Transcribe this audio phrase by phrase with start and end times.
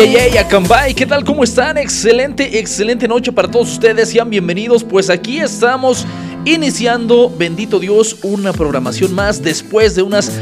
[0.00, 1.24] Ey, ey, ¿qué tal?
[1.24, 1.76] ¿Cómo están?
[1.76, 4.08] Excelente, excelente noche para todos ustedes.
[4.08, 4.82] Sean bienvenidos.
[4.82, 6.06] Pues aquí estamos
[6.46, 10.32] iniciando, bendito Dios, una programación más después de unas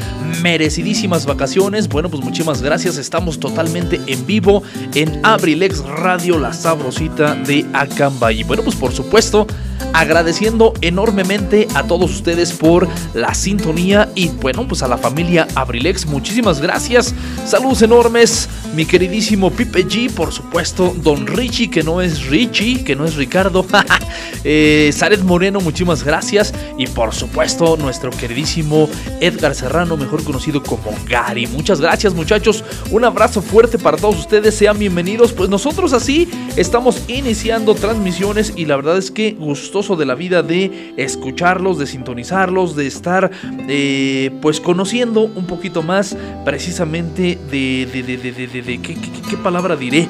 [0.43, 1.89] merecidísimas vacaciones.
[1.89, 2.99] Bueno, pues muchísimas gracias.
[2.99, 4.63] Estamos totalmente en vivo
[4.95, 8.43] en Abrilex Radio, la sabrosita de Acambay.
[8.43, 9.45] Y bueno, pues por supuesto,
[9.99, 16.07] agradeciendo enormemente a todos ustedes por la sintonía y bueno, pues a la familia Abrilex,
[16.07, 17.13] muchísimas gracias.
[17.45, 22.95] Saludos enormes, mi queridísimo Pipe G, por supuesto, Don Richie, que no es Richie, que
[22.95, 23.67] no es Ricardo.
[24.45, 24.93] eh,
[25.25, 26.55] Moreno, muchísimas gracias.
[26.77, 28.89] Y por supuesto, nuestro queridísimo
[29.21, 31.49] Edgar Serrano, mejor conocido como Gary.
[31.49, 32.63] Muchas gracias, muchachos.
[32.93, 34.55] Un abrazo fuerte para todos ustedes.
[34.55, 35.33] Sean bienvenidos.
[35.33, 40.43] Pues nosotros así estamos iniciando transmisiones y la verdad es que gustoso de la vida
[40.43, 43.31] de escucharlos, de sintonizarlos, de estar
[43.69, 48.95] eh, pues conociendo un poquito más precisamente de, de, de, de, de, de- de- ¿qué,
[48.95, 50.09] qué- qué palabra diré?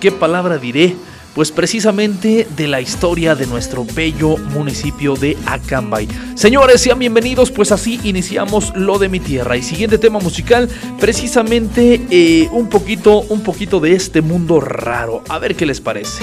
[0.00, 0.94] ¿Qué palabra diré?
[1.34, 6.06] Pues precisamente de la historia de nuestro bello municipio de Acambay.
[6.34, 9.56] Señores, sean bienvenidos, pues así iniciamos lo de mi tierra.
[9.56, 10.68] Y siguiente tema musical,
[11.00, 15.22] precisamente eh, un poquito, un poquito de este mundo raro.
[15.30, 16.22] A ver qué les parece.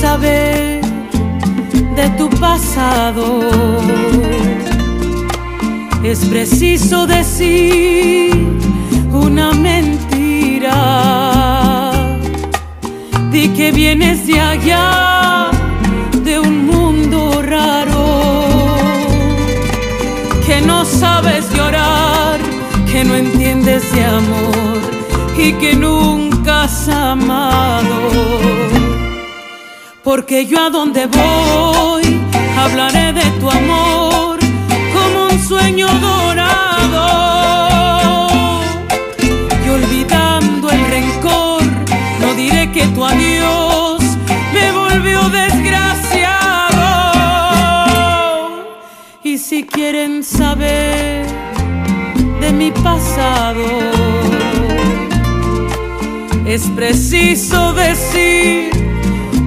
[0.00, 0.80] saber
[1.94, 3.26] de tu pasado,
[6.02, 8.32] es preciso decir
[9.12, 10.78] una mentira.
[13.30, 15.50] Di que vienes de allá,
[16.24, 18.06] de un mundo raro,
[20.46, 22.38] que no sabes llorar,
[22.90, 24.80] que no entiendes de amor
[25.36, 28.79] y que nunca has amado.
[30.12, 32.02] Porque yo a donde voy
[32.58, 34.40] hablaré de tu amor
[34.92, 37.06] como un sueño dorado.
[39.64, 41.62] Y olvidando el rencor,
[42.20, 44.02] no diré que tu adiós
[44.52, 46.80] me volvió desgraciado.
[49.22, 51.24] Y si quieren saber
[52.40, 53.64] de mi pasado,
[56.46, 58.79] es preciso decir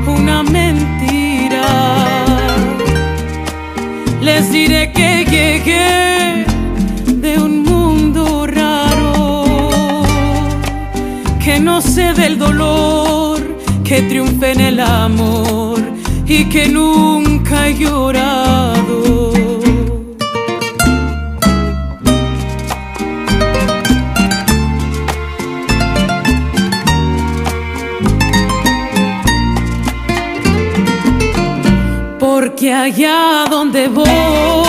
[0.08, 1.66] una mentira.
[4.22, 6.46] Les diré que llegué
[7.08, 10.03] de un mundo raro,
[11.44, 13.41] que no sé del dolor,
[13.84, 15.82] que triunfe en el amor
[16.26, 19.42] y que nunca he llorado.
[32.73, 34.63] Allá donde voy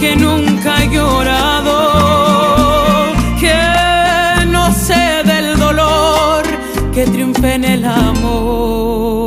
[0.00, 1.76] que nunca he llorado,
[3.40, 6.42] que no sé del dolor,
[6.94, 9.24] que triunfe en el amor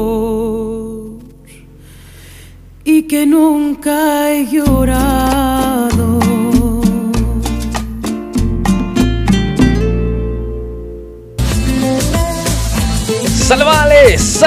[2.84, 5.67] y que nunca he llorado.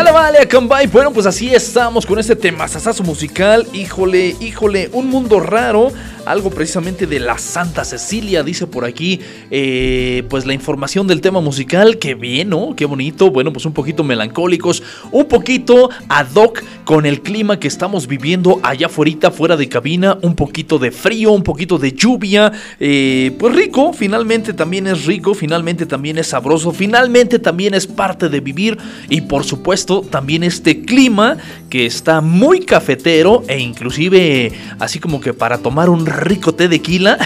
[0.00, 0.86] ¡Sale vale, Acambay!
[0.86, 3.66] Bueno, pues así estamos con este temazazazo musical.
[3.74, 5.92] Híjole, híjole, un mundo raro.
[6.30, 9.18] Algo precisamente de la Santa Cecilia, dice por aquí.
[9.50, 11.98] eh, pues la información del tema musical.
[11.98, 12.76] Qué bien, ¿no?
[12.76, 13.32] Qué bonito.
[13.32, 14.80] Bueno, pues un poquito melancólicos.
[15.10, 20.18] Un poquito ad hoc con el clima que estamos viviendo allá afuera, fuera de cabina.
[20.22, 22.52] Un poquito de frío, un poquito de lluvia.
[22.78, 25.34] eh, pues rico, finalmente también es rico.
[25.34, 26.70] Finalmente también es sabroso.
[26.70, 28.78] Finalmente también es parte de vivir.
[29.08, 31.38] Y por supuesto, también este clima
[31.68, 36.80] que está muy cafetero e inclusive así como que para tomar un rico té de
[36.80, 37.18] quila.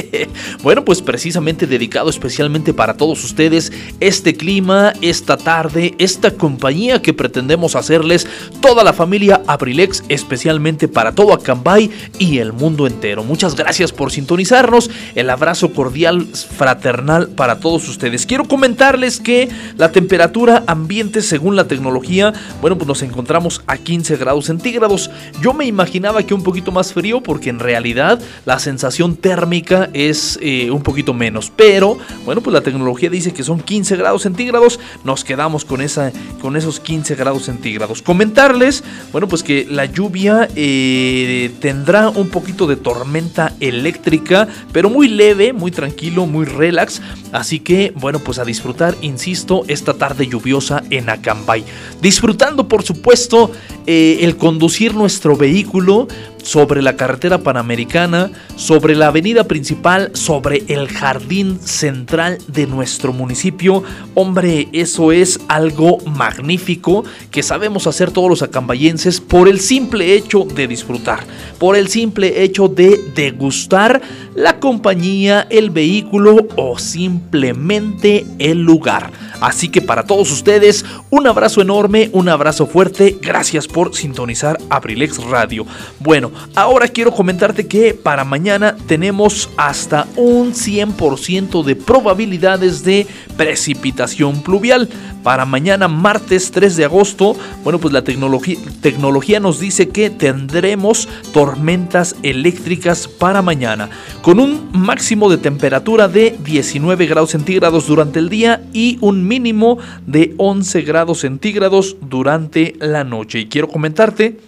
[0.62, 7.14] bueno, pues precisamente dedicado especialmente para todos ustedes este clima, esta tarde, esta compañía que
[7.14, 8.26] pretendemos hacerles
[8.60, 13.24] toda la familia Abrilex, especialmente para todo Acambay y el mundo entero.
[13.24, 14.90] Muchas gracias por sintonizarnos.
[15.14, 16.26] El abrazo cordial,
[16.56, 18.26] fraternal para todos ustedes.
[18.26, 24.16] Quiero comentarles que la temperatura ambiente según la tecnología, bueno, pues nos encontramos a 15
[24.16, 25.10] grados centígrados.
[25.40, 30.38] Yo me imaginaba que un poquito más frío porque en realidad la sensación térmica es
[30.42, 31.52] eh, un poquito menos.
[31.54, 34.80] Pero, bueno, pues la tecnología dice que son 15 grados centígrados.
[35.04, 38.02] Nos quedamos con, esa, con esos 15 grados centígrados.
[38.02, 45.08] Comentarles, bueno, pues que la lluvia eh, tendrá un poquito de tormenta eléctrica, pero muy
[45.08, 47.00] leve, muy tranquilo, muy relax.
[47.32, 51.64] Así que, bueno, pues a disfrutar, insisto, esta tarde lluviosa en Acambay.
[52.00, 53.52] Disfrutando, por supuesto,
[53.86, 56.08] eh, el conducir nuestro vehículo
[56.42, 63.82] sobre la carretera panamericana, sobre la avenida principal, sobre el jardín central de nuestro municipio.
[64.14, 70.44] Hombre, eso es algo magnífico que sabemos hacer todos los acambayenses por el simple hecho
[70.44, 71.20] de disfrutar,
[71.58, 74.00] por el simple hecho de degustar
[74.34, 79.12] la compañía, el vehículo o simplemente el lugar.
[79.40, 83.18] Así que para todos ustedes, un abrazo enorme, un abrazo fuerte.
[83.22, 85.66] Gracias por sintonizar Abrilex Radio.
[85.98, 93.06] Bueno, ahora quiero comentarte que para mañana tenemos hasta un 100% de probabilidades de
[93.36, 94.88] precipitación pluvial.
[95.22, 101.08] Para mañana, martes 3 de agosto, bueno, pues la tecnología, tecnología nos dice que tendremos
[101.32, 103.90] tormentas eléctricas para mañana,
[104.22, 109.78] con un máximo de temperatura de 19 grados centígrados durante el día y un mínimo
[110.06, 113.40] de 11 grados centígrados durante la noche.
[113.40, 114.38] Y quiero comentarte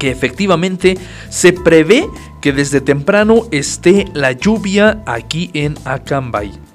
[0.00, 0.98] que efectivamente
[1.28, 2.08] se prevé
[2.40, 6.69] que desde temprano esté la lluvia aquí en Acambay.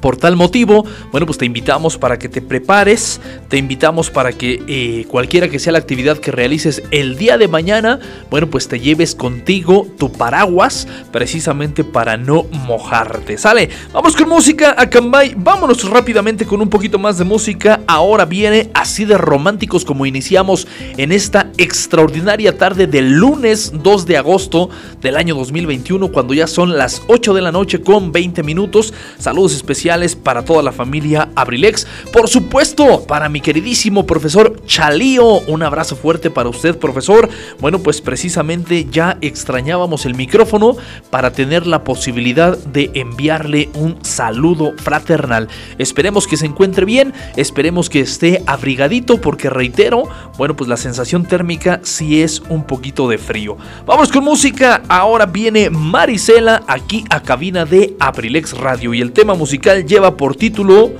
[0.00, 4.62] Por tal motivo, bueno, pues te invitamos para que te prepares, te invitamos para que
[4.68, 7.98] eh, cualquiera que sea la actividad que realices el día de mañana,
[8.30, 13.38] bueno, pues te lleves contigo tu paraguas precisamente para no mojarte.
[13.38, 13.70] ¿Sale?
[13.92, 17.80] Vamos con música a Cambay, vámonos rápidamente con un poquito más de música.
[17.88, 24.16] Ahora viene así de románticos como iniciamos en esta extraordinaria tarde del lunes 2 de
[24.16, 28.94] agosto del año 2021, cuando ya son las 8 de la noche con 20 minutos.
[29.18, 29.87] Saludos especiales
[30.22, 31.86] para toda la familia Abrilex.
[32.12, 35.40] Por supuesto, para mi queridísimo profesor Chalío.
[35.46, 37.30] Un abrazo fuerte para usted, profesor.
[37.58, 40.76] Bueno, pues precisamente ya extrañábamos el micrófono
[41.08, 45.48] para tener la posibilidad de enviarle un saludo fraternal.
[45.78, 50.02] Esperemos que se encuentre bien, esperemos que esté abrigadito porque reitero,
[50.36, 53.56] bueno, pues la sensación térmica sí es un poquito de frío.
[53.86, 54.82] Vamos con música.
[54.88, 60.36] Ahora viene Marisela aquí a cabina de Abrilex Radio y el tema musical lleva por
[60.36, 60.92] título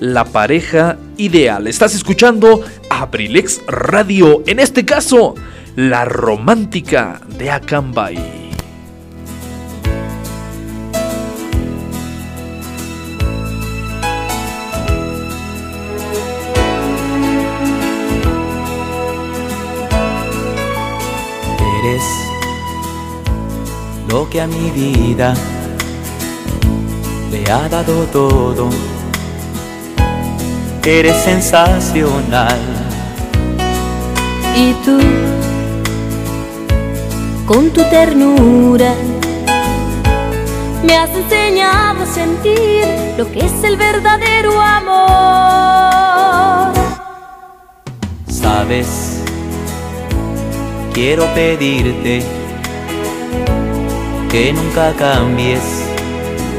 [0.00, 1.66] La pareja ideal.
[1.66, 5.34] Estás escuchando Abrilex Radio, en este caso,
[5.76, 8.40] La romántica de Acambay.
[24.08, 25.34] Lo que a mi vida
[27.30, 28.68] le ha dado todo.
[30.84, 32.58] Eres sensacional.
[34.56, 34.98] Y tú,
[37.46, 38.94] con tu ternura,
[40.84, 42.84] me has enseñado a sentir
[43.16, 45.20] lo que es el verdadero amor.
[48.28, 49.20] Sabes,
[50.92, 52.24] quiero pedirte
[54.30, 55.89] que nunca cambies.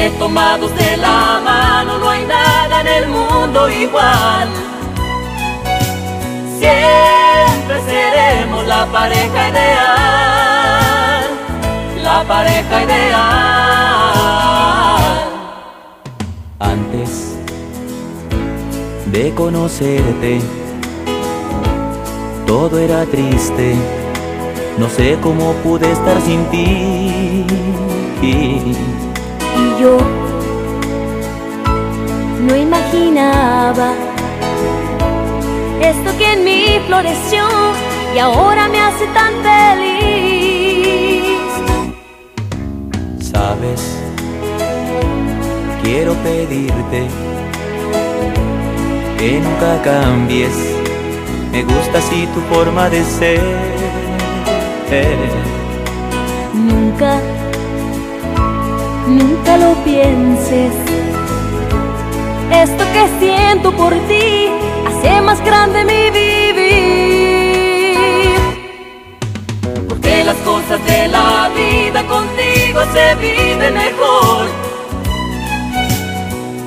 [0.00, 4.48] Porque tomados de la mano no hay nada en el mundo igual.
[6.58, 11.24] Siempre seremos la pareja ideal,
[12.02, 13.20] la pareja ideal.
[16.60, 17.36] Antes
[19.06, 20.40] de conocerte,
[22.46, 23.76] todo era triste.
[24.78, 27.44] No sé cómo pude estar sin ti.
[29.80, 29.96] Yo
[32.46, 33.94] no imaginaba
[35.80, 37.46] esto que en mí floreció
[38.14, 41.24] y ahora me hace tan feliz.
[43.32, 43.96] Sabes,
[45.82, 47.08] quiero pedirte
[49.18, 50.56] que nunca cambies.
[51.52, 53.40] Me gusta así tu forma de ser.
[56.52, 57.22] Nunca,
[59.06, 60.72] nunca lo pienses.
[62.52, 64.48] Esto que siento por ti
[64.86, 66.50] hace más grande mi vivir.
[69.88, 74.46] Porque las cosas de la vida contigo se viven mejor.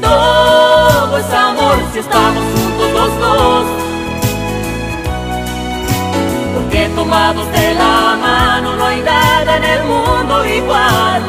[0.02, 3.66] Todo es amor si estamos juntos los dos.
[6.56, 11.24] Porque tomados de la mano no hay nada en el mundo igual.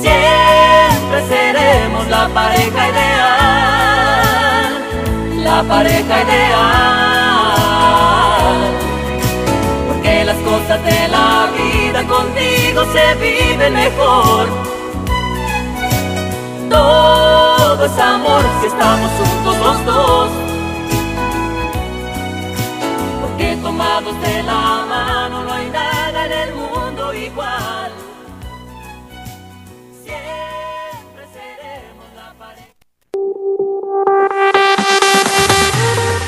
[0.00, 4.74] Siempre seremos la pareja ideal,
[5.44, 6.60] la pareja ideal.
[9.88, 14.48] Porque las cosas de la vida contigo se viven mejor.
[16.70, 20.30] Todo es amor si estamos juntos los dos.
[23.20, 25.19] Porque tomados de la mano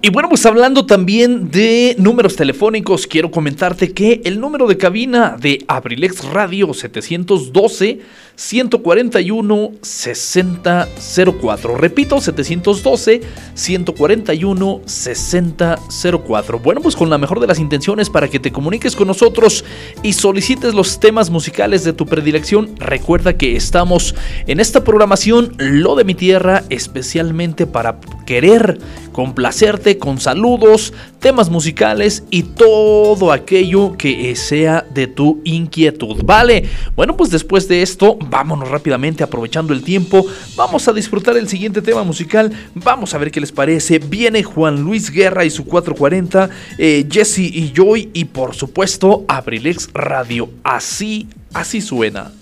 [0.00, 5.36] Y bueno, pues hablando también de números telefónicos, quiero comentarte que el número de cabina
[5.36, 7.98] de Abrilex Radio 712
[8.36, 11.76] 141 6004.
[11.76, 13.22] Repito, 712
[13.54, 16.58] 141 6004.
[16.60, 19.64] Bueno, pues con la mejor de las intenciones para que te comuniques con nosotros
[20.04, 22.76] y solicites los temas musicales de tu predilección.
[22.76, 24.14] Recuerda que estamos
[24.46, 28.78] en esta programación Lo de mi tierra especialmente para querer
[29.10, 36.68] complacerte con saludos, temas musicales y todo aquello que sea de tu inquietud, ¿vale?
[36.94, 40.26] Bueno, pues después de esto, vámonos rápidamente aprovechando el tiempo,
[40.56, 44.82] vamos a disfrutar el siguiente tema musical, vamos a ver qué les parece, viene Juan
[44.82, 51.28] Luis Guerra y su 440, eh, Jesse y Joy y por supuesto Abrilex Radio, así,
[51.54, 52.32] así suena.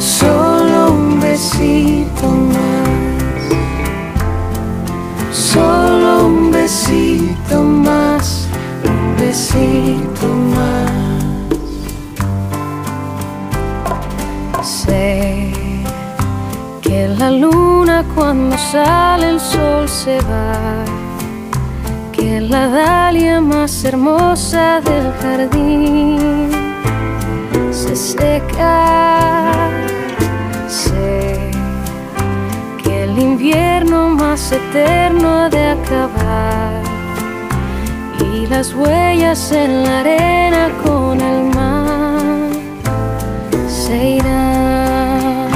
[0.00, 2.85] Solo un besito más.
[5.36, 8.48] Solo un besito más.
[8.84, 10.90] Un besito más.
[14.66, 15.52] Sé
[16.80, 20.84] que la luna cuando sale el sol se va.
[22.12, 26.48] Que la dalia más hermosa del jardín
[27.70, 29.68] se seca.
[30.66, 31.50] Sé
[32.82, 34.05] que el invierno
[34.36, 36.82] eterno de acabar
[38.20, 42.50] y las huellas en la arena con el mar
[43.66, 45.48] se irán.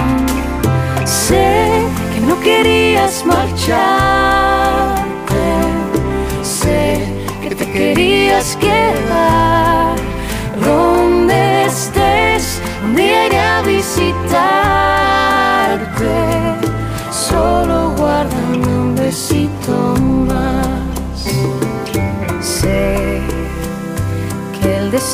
[1.05, 1.83] Sé
[2.15, 3.75] que no querías marcharte,
[6.43, 7.07] sé
[7.43, 9.95] que te querías quedar
[10.65, 14.70] donde estés, un día a visitarte.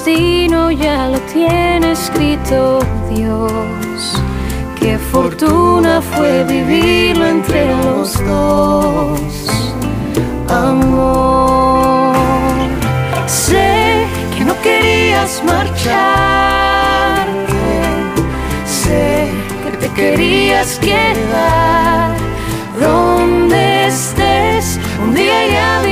[0.07, 2.79] Destino ya lo tiene escrito
[3.13, 4.23] Dios.
[4.79, 9.19] Qué fortuna fue vivirlo entre los dos,
[10.49, 12.15] amor.
[13.27, 15.87] Sé que no querías marcharte,
[18.65, 19.29] sé
[19.65, 22.15] que te querías quedar
[22.81, 24.79] donde estés.
[25.03, 25.83] Un día iré a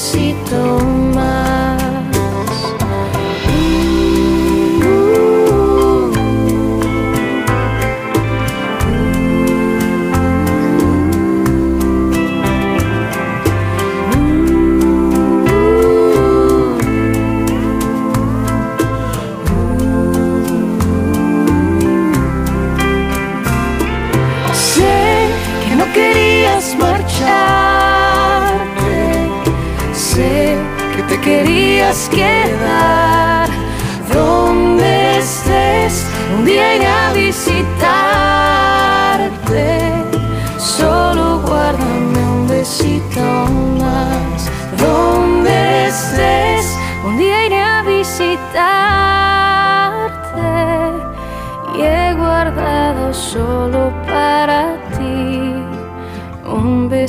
[0.00, 1.69] guárdame un besito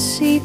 [0.02, 0.41] un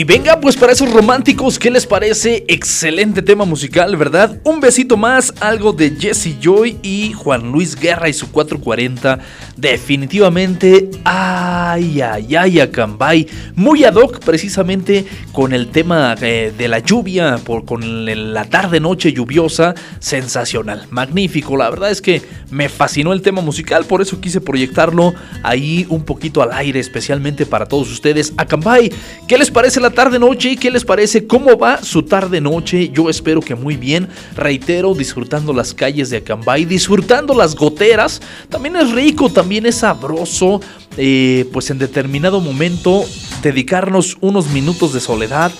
[0.00, 2.46] Y venga, pues para esos románticos, ¿qué les parece?
[2.48, 4.40] Excelente tema musical, ¿verdad?
[4.44, 9.18] Un besito más, algo de Jesse Joy y Juan Luis Guerra y su 440.
[9.60, 13.26] Definitivamente, ay, ay, ay, Acambay.
[13.56, 19.12] Muy ad hoc, precisamente con el tema eh, de la lluvia, por, con la tarde-noche
[19.12, 19.74] lluviosa.
[19.98, 21.58] Sensacional, magnífico.
[21.58, 26.04] La verdad es que me fascinó el tema musical, por eso quise proyectarlo ahí un
[26.04, 28.32] poquito al aire, especialmente para todos ustedes.
[28.38, 28.90] Acambay,
[29.28, 30.56] ¿qué les parece la tarde-noche?
[30.56, 31.26] ¿Qué les parece?
[31.26, 32.88] ¿Cómo va su tarde-noche?
[32.94, 34.08] Yo espero que muy bien.
[34.36, 38.22] Reitero, disfrutando las calles de Acambay, disfrutando las goteras.
[38.48, 40.60] También es rico, también es sabroso,
[40.96, 43.04] eh, pues en determinado momento
[43.42, 45.52] dedicarnos unos minutos de soledad.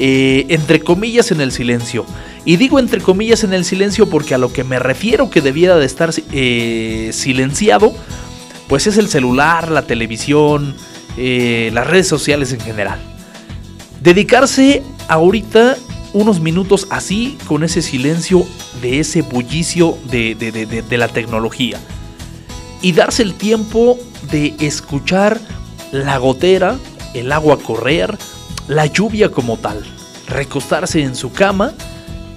[0.00, 2.06] eh, entre comillas en el silencio.
[2.44, 5.76] Y digo entre comillas en el silencio porque a lo que me refiero que debiera
[5.76, 7.92] de estar eh, silenciado,
[8.68, 10.76] pues es el celular, la televisión,
[11.16, 13.00] las redes sociales en general.
[14.00, 15.76] Dedicarse ahorita
[16.12, 18.46] unos minutos así, con ese silencio
[18.80, 21.80] de ese bullicio de la tecnología.
[22.80, 23.98] Y darse el tiempo
[24.30, 25.40] de escuchar
[25.92, 26.76] la gotera,
[27.14, 28.16] el agua correr,
[28.68, 29.82] la lluvia como tal.
[30.26, 31.72] Recostarse en su cama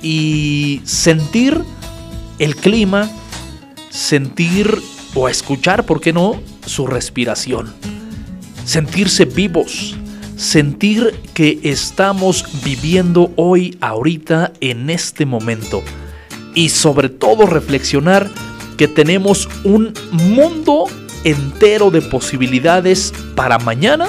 [0.02, 1.62] y sentir
[2.40, 3.10] el clima,
[3.90, 4.82] sentir
[5.14, 7.74] o escuchar, ¿por qué no?, su respiración.
[8.66, 9.96] Sentirse vivos,
[10.38, 15.84] sentir que estamos viviendo hoy, ahorita, en este momento.
[16.56, 18.30] Y sobre todo reflexionar
[18.82, 20.86] que tenemos un mundo
[21.24, 24.08] entero de posibilidades para mañana,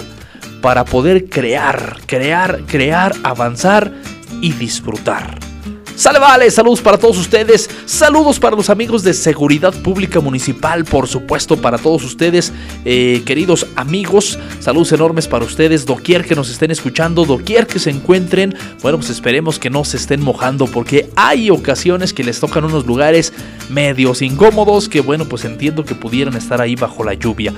[0.62, 3.92] para poder crear, crear, crear, avanzar
[4.40, 5.51] y disfrutar.
[5.94, 11.06] Sale, vale, saludos para todos ustedes, saludos para los amigos de Seguridad Pública Municipal, por
[11.06, 12.50] supuesto para todos ustedes,
[12.84, 17.90] eh, queridos amigos, saludos enormes para ustedes, doquier que nos estén escuchando, doquier que se
[17.90, 22.64] encuentren, bueno, pues esperemos que no se estén mojando porque hay ocasiones que les tocan
[22.64, 23.32] unos lugares
[23.68, 27.52] medios incómodos que, bueno, pues entiendo que pudieran estar ahí bajo la lluvia.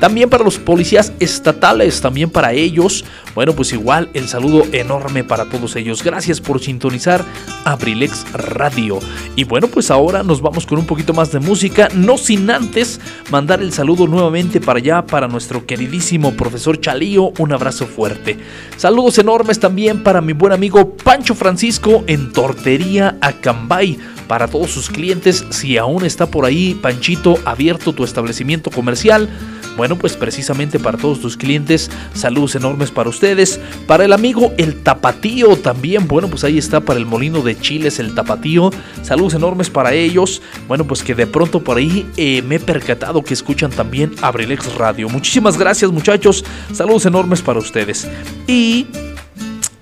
[0.00, 3.04] También para los policías estatales, también para ellos.
[3.34, 6.02] Bueno, pues igual el saludo enorme para todos ellos.
[6.02, 7.24] Gracias por sintonizar
[7.64, 8.98] Abrilex Radio.
[9.36, 13.00] Y bueno, pues ahora nos vamos con un poquito más de música, no sin antes
[13.30, 17.32] mandar el saludo nuevamente para allá para nuestro queridísimo profesor Chalío.
[17.38, 18.38] Un abrazo fuerte.
[18.76, 24.90] Saludos enormes también para mi buen amigo Pancho Francisco en Tortería Acambay para todos sus
[24.90, 25.44] clientes.
[25.50, 29.28] Si aún está por ahí, Panchito, abierto tu establecimiento comercial.
[29.76, 33.60] Bueno, pues precisamente para todos tus clientes, saludos enormes para ustedes.
[33.86, 37.98] Para el amigo El Tapatío también, bueno, pues ahí está para el molino de chiles
[37.98, 38.70] El Tapatío.
[39.02, 40.42] Saludos enormes para ellos.
[40.68, 44.74] Bueno, pues que de pronto por ahí eh, me he percatado que escuchan también Abrilex
[44.74, 45.08] Radio.
[45.08, 46.44] Muchísimas gracias muchachos.
[46.72, 48.08] Saludos enormes para ustedes.
[48.46, 48.86] Y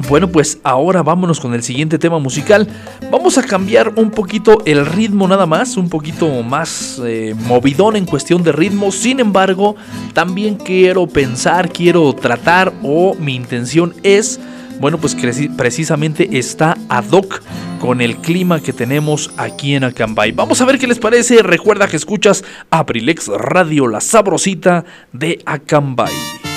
[0.09, 2.69] bueno, pues ahora vámonos con el siguiente tema musical.
[3.11, 8.05] Vamos a cambiar un poquito el ritmo nada más, un poquito más eh, movidón en
[8.05, 8.93] cuestión de ritmo.
[8.93, 9.77] Sin embargo,
[10.12, 14.40] también quiero pensar, quiero tratar o mi intención es,
[14.81, 15.17] bueno, pues
[15.57, 17.43] precisamente está ad hoc
[17.81, 20.33] con el clima que tenemos aquí en Acambay.
[20.33, 21.43] Vamos a ver qué les parece.
[21.43, 26.54] Recuerda que escuchas Abrilex Radio, la sabrosita de Acambay.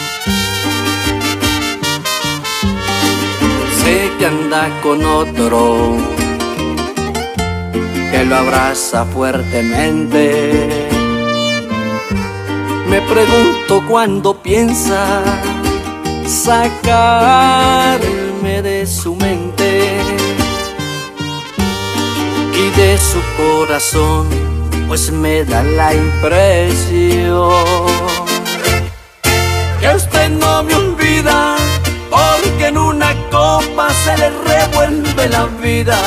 [4.18, 5.96] Que anda con otro
[8.12, 10.90] que lo abraza fuertemente.
[12.90, 15.22] Me pregunto cuándo piensa
[16.26, 17.02] sacarme
[18.62, 19.98] de su mente
[22.54, 24.28] y de su corazón,
[24.88, 27.52] pues me da la impresión
[29.80, 31.57] que usted no me olvida
[33.58, 35.98] copa se le revuelve la vida.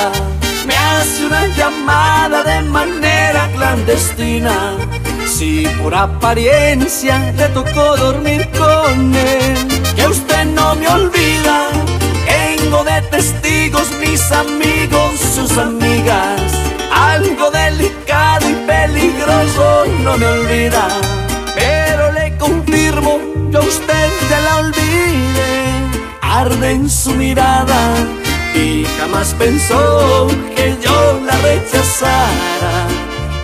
[0.66, 4.54] Me hace una llamada de manera clandestina.
[5.26, 9.56] Si por apariencia le tocó dormir con él,
[9.96, 11.58] que usted no me olvida.
[12.32, 16.40] Tengo de testigos mis amigos, sus amigas.
[16.92, 20.86] Algo delicado y peligroso no me olvida.
[21.56, 23.18] Pero le confirmo,
[23.50, 25.69] yo usted ya la olvide
[26.30, 27.96] arde en su mirada
[28.54, 32.86] y jamás pensó que yo la rechazara.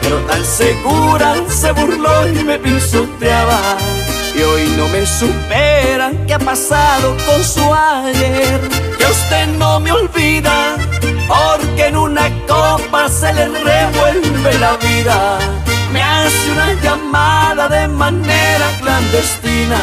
[0.01, 3.59] Pero tan segura se burló y me pisoteaba.
[4.37, 8.61] Y hoy no me supera qué ha pasado con su ayer.
[8.99, 10.77] Que usted no me olvida,
[11.27, 15.38] porque en una copa se le revuelve la vida.
[15.92, 19.81] Me hace una llamada de manera clandestina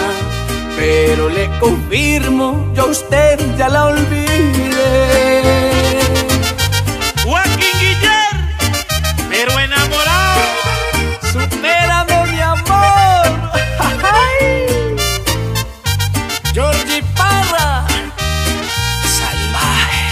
[0.75, 5.41] pero le confirmo, yo a usted ya la olvidé.
[7.23, 8.35] Joaquín Guillar,
[9.29, 10.41] pero enamorado,
[11.31, 13.03] supérame mi amor.
[16.53, 17.85] Georgie Parra,
[19.17, 20.05] salvaje.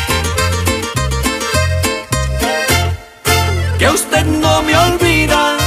[3.77, 5.57] Que usted no me olvida,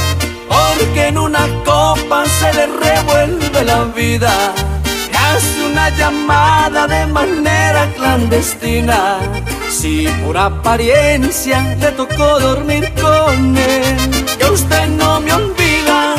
[0.49, 4.53] porque en una copa se le revuelve la vida
[5.89, 9.17] llamada de manera clandestina.
[9.69, 13.97] Si por apariencia le tocó dormir con él,
[14.37, 16.15] que usted no me olvida.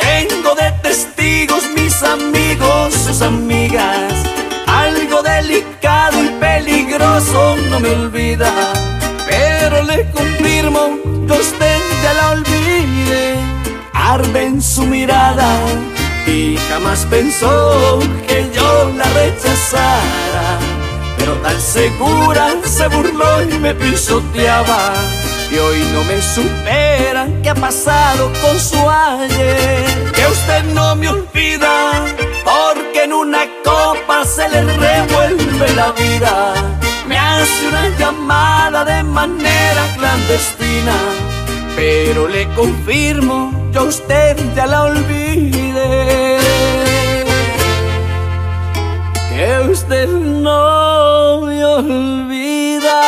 [0.00, 4.12] Tengo de testigos mis amigos, sus amigas.
[4.66, 8.52] Algo delicado y peligroso no me olvida.
[9.28, 13.36] Pero le confirmo que usted ya la olvide.
[13.92, 15.58] Arde en su mirada
[16.26, 20.58] y jamás pensó que yo la rechazara.
[21.18, 24.94] Pero tan segura se burló y me pisoteaba.
[25.50, 30.12] Y hoy no me supera qué ha pasado con su ayer.
[30.12, 32.04] Que usted no me olvida,
[32.44, 36.54] porque en una copa se le revuelve la vida.
[37.06, 41.33] Me hace una llamada de manera clandestina
[41.76, 46.38] Pero le confirmo, yo a usted ya la olvidé.
[49.28, 53.00] Que usted no me olvida.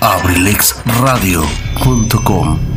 [0.00, 2.75] abrilexradio.com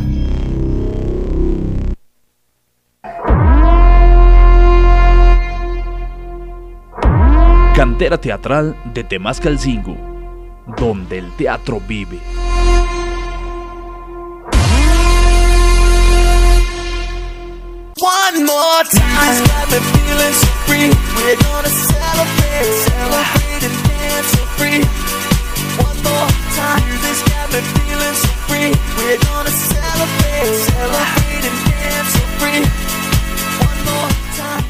[7.80, 9.96] Cantera teatral de Temascalcingo,
[10.76, 12.20] donde el teatro vive.
[17.96, 20.90] One more time, got me feeling so free.
[21.16, 24.84] We're gonna celebrate, celebrate and dance so free.
[25.80, 28.76] One more time, this got me feeling so free.
[28.98, 32.60] We're gonna celebrate, celebrate and dance so free.
[33.64, 34.69] One more time,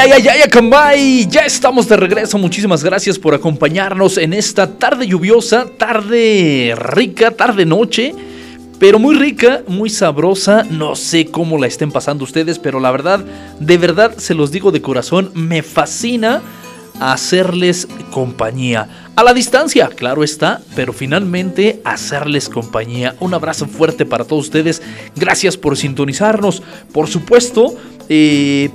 [0.00, 2.38] Ay, ay, ay, Acambay, ya estamos de regreso.
[2.38, 8.14] Muchísimas gracias por acompañarnos en esta tarde lluviosa, tarde rica, tarde noche.
[8.78, 10.62] Pero muy rica, muy sabrosa.
[10.62, 13.24] No sé cómo la estén pasando ustedes, pero la verdad,
[13.58, 16.42] de verdad se los digo de corazón, me fascina
[17.00, 18.88] hacerles compañía.
[19.16, 23.16] A la distancia, claro está, pero finalmente hacerles compañía.
[23.18, 24.80] Un abrazo fuerte para todos ustedes.
[25.16, 26.62] Gracias por sintonizarnos.
[26.92, 27.74] Por supuesto,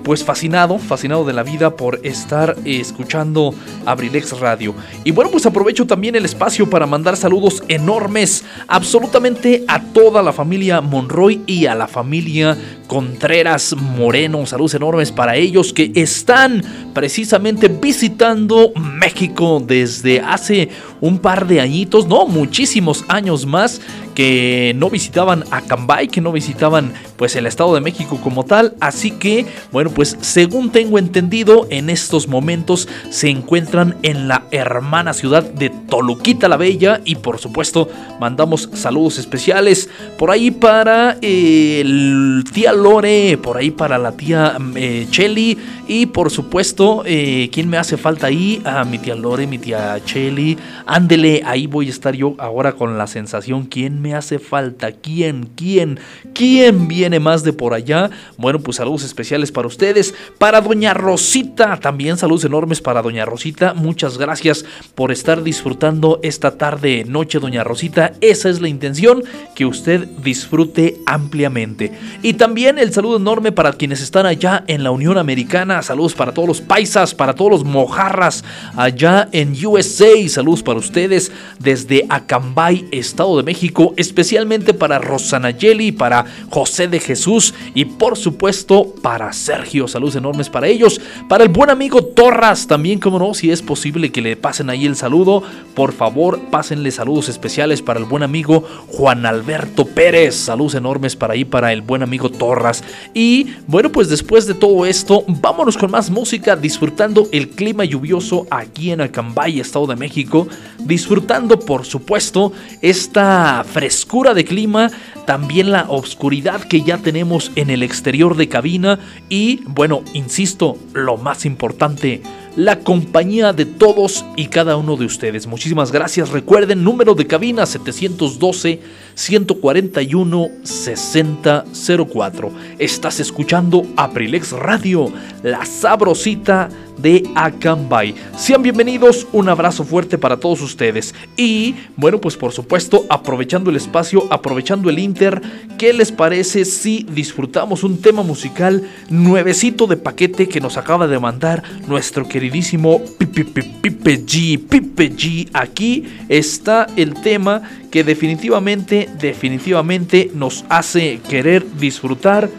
[0.03, 3.53] pues fascinado, fascinado de la vida por estar escuchando
[3.85, 4.75] Abrilex Radio.
[5.03, 10.33] Y bueno, pues aprovecho también el espacio para mandar saludos enormes absolutamente a toda la
[10.33, 14.45] familia Monroy y a la familia Contreras Moreno.
[14.45, 20.69] Saludos enormes para ellos que están precisamente visitando México desde hace
[21.01, 23.81] un par de añitos, no, muchísimos años más
[24.13, 29.11] que no visitaban Acambay, que no visitaban pues el Estado de México como tal, así
[29.11, 35.43] que bueno, pues según tengo entendido, en estos momentos se encuentran en la hermana ciudad
[35.43, 42.43] de Toluquita la Bella y por supuesto mandamos saludos especiales por ahí para eh, el
[42.53, 47.77] tía Lore, por ahí para la tía eh, Chelly y por supuesto, eh, ¿quién me
[47.77, 48.61] hace falta ahí?
[48.63, 50.57] A mi tía Lore, mi tía Chelly.
[50.85, 53.65] Ándele, ahí voy a estar yo ahora con la sensación.
[53.65, 54.91] ¿Quién me hace falta?
[54.91, 55.49] ¿Quién?
[55.55, 55.97] ¿Quién?
[56.35, 58.09] ¿Quién viene más de por allá?
[58.37, 60.13] Bueno, pues saludos especiales para ustedes.
[60.37, 63.73] Para Doña Rosita, también saludos enormes para Doña Rosita.
[63.73, 68.13] Muchas gracias por estar disfrutando esta tarde, noche, Doña Rosita.
[68.19, 69.23] Esa es la intención,
[69.55, 71.93] que usted disfrute ampliamente.
[72.21, 75.81] Y también el saludo enorme para quienes están allá en la Unión Americana.
[75.81, 78.43] Saludos para todos los paisas, para todos los mojarras
[78.75, 80.27] allá en USA.
[80.27, 83.92] Saludos para ustedes desde Acambay, Estado de México.
[83.97, 89.87] Especialmente para Rosana Yeli, para José de Jesús y por supuesto para Sergio.
[89.87, 91.01] Saludos enormes para ellos.
[91.27, 94.85] Para el buen amigo Torras también, como no, si es posible que le pasen ahí
[94.85, 100.35] el saludo, por favor pásenle saludos especiales para el buen amigo Juan Alberto Pérez.
[100.35, 102.83] Saludos enormes para ahí para el buen amigo Torras.
[103.13, 108.47] Y bueno, pues después de todo esto, vámonos con más música, disfrutando el clima lluvioso
[108.49, 110.47] aquí en Acambay, Estado de México.
[110.79, 112.51] Disfrutando, por supuesto,
[112.81, 114.89] esta frescura de clima,
[115.25, 121.17] también la oscuridad que ya tenemos en el exterior de cabina y, bueno, insisto, lo
[121.17, 122.21] más importante,
[122.55, 125.47] la compañía de todos y cada uno de ustedes.
[125.47, 126.29] Muchísimas gracias.
[126.29, 128.79] Recuerden, número de cabina 712
[129.15, 132.51] 141 6004.
[132.79, 135.11] Estás escuchando Aprilex Radio,
[135.43, 138.13] la sabrosita de Acambay.
[138.37, 141.13] Sean bienvenidos, un abrazo fuerte para todos ustedes.
[141.35, 145.41] Y bueno, pues por supuesto, aprovechando el espacio, aprovechando el Inter,
[145.77, 151.19] ¿qué les parece si disfrutamos un tema musical nuevecito de paquete que nos acaba de
[151.19, 154.59] mandar nuestro queridísimo Pipe G?
[154.59, 162.49] Pipe G, aquí está el tema que definitivamente, definitivamente nos hace querer disfrutar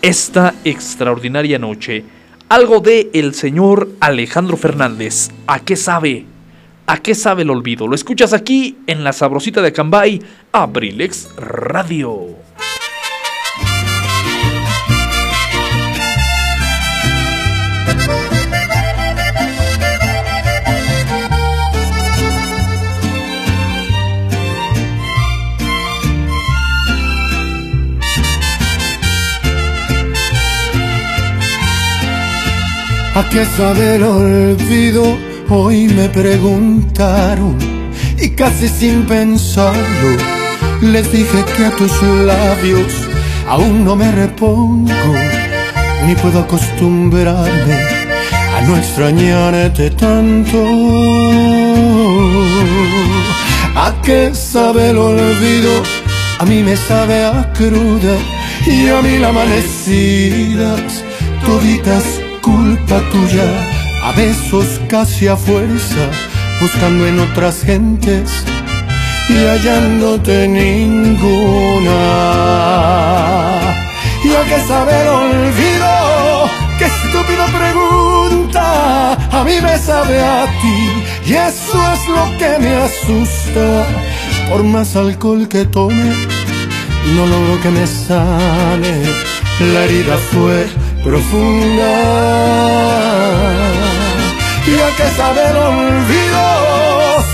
[0.00, 2.04] esta extraordinaria noche.
[2.48, 5.30] Algo de el señor Alejandro Fernández.
[5.48, 6.24] ¿A qué sabe?
[6.86, 7.88] ¿A qué sabe el olvido?
[7.88, 12.41] Lo escuchas aquí en la sabrosita de Cambay, Abrilex Radio.
[33.22, 35.16] ¿A qué sabe el olvido?
[35.48, 37.56] Hoy me preguntaron
[38.18, 40.10] y casi sin pensarlo
[40.80, 42.92] les dije que a tus labios
[43.48, 45.14] aún no me repongo
[46.04, 47.76] ni puedo acostumbrarme
[48.56, 50.58] a no extrañarte tanto.
[53.76, 55.72] ¿A qué sabe el olvido?
[56.40, 58.16] A mí me sabe a cruda
[58.66, 61.04] y a mí la amanecidas
[61.46, 63.48] toditas culpa tuya,
[64.04, 66.10] a besos casi a fuerza,
[66.60, 68.44] buscando en otras gentes
[69.28, 71.92] y hallándote ninguna.
[74.24, 81.32] Y a qué saber olvido, qué estúpida pregunta, a mí me sabe a ti y
[81.34, 83.86] eso es lo que me asusta.
[84.50, 86.12] Por más alcohol que tome,
[87.14, 89.02] no logro que me sane,
[89.60, 90.66] la herida fue
[91.02, 91.92] profunda.
[94.66, 96.44] Y a qué saber olvido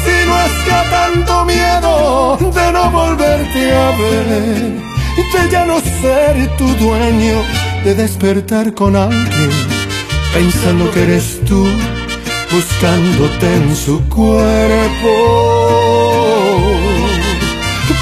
[0.04, 5.80] si no es que a tanto miedo de no volverte a ver, de ya no
[5.80, 7.42] ser tu dueño,
[7.84, 9.50] de despertar con alguien,
[10.32, 11.66] pensando que eres tú,
[12.50, 15.58] buscándote en su cuerpo.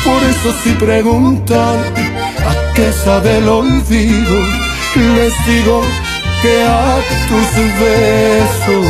[0.04, 1.80] Por eso si preguntan
[2.46, 4.65] a qué sabe el olvido,
[4.96, 5.82] les digo
[6.42, 7.48] que a tus
[7.80, 8.86] besos.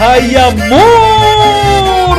[0.00, 2.18] ¡Ay, amor!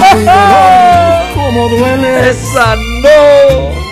[0.00, 1.34] ¡Ay, dolor!
[1.34, 2.30] ¡Cómo duele!
[2.30, 3.83] ¡Esa no!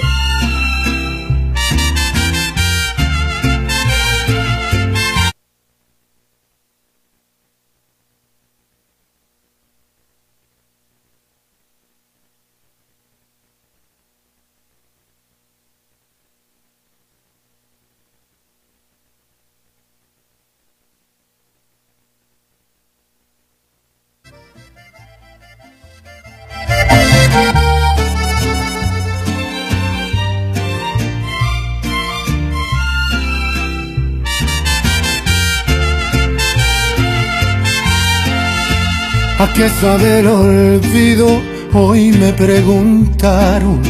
[39.52, 41.26] ¿A qué sabe el olvido?
[41.74, 43.82] Hoy me preguntaron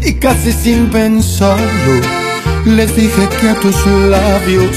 [0.00, 2.00] y casi sin pensarlo
[2.64, 4.74] les dije que a tus labios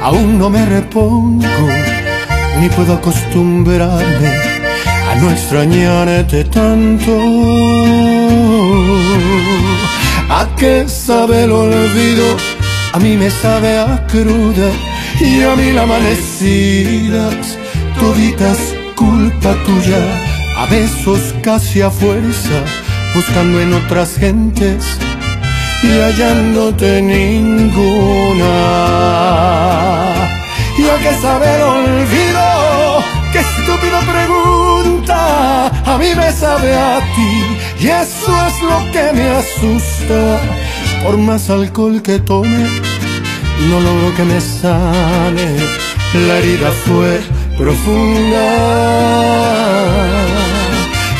[0.00, 1.66] aún no me repongo
[2.60, 4.30] ni puedo acostumbrarme
[5.10, 7.18] a no extrañarte tanto.
[10.28, 12.36] ¿A qué sabe el olvido?
[12.92, 14.70] A mí me sabe a cruda
[15.20, 17.58] y a mí la amanecidas
[17.98, 18.76] toditas
[19.50, 19.98] tuya,
[20.56, 22.62] a besos casi a fuerza,
[23.14, 24.84] buscando en otras gentes
[25.82, 28.46] y hallándote ninguna.
[30.78, 33.04] ya que sabe el olvido.
[33.32, 39.28] Qué estúpida pregunta, a mí me sabe a ti y eso es lo que me
[39.30, 40.38] asusta.
[41.02, 42.68] Por más alcohol que tome,
[43.68, 45.56] no logro que me sane.
[46.14, 47.20] La herida fue
[47.56, 48.48] profunda.